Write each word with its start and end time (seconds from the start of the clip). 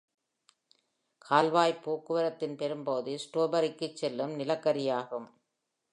கால்வாய்ப் 1.25 1.83
போக்குவரத்தின் 1.83 2.55
பெரும்பகுதி, 2.55 3.15
Shrewsbury-க்குச் 3.15 3.95
செல்லும் 3.95 4.39
நிலக்கரியாகும். 4.39 5.29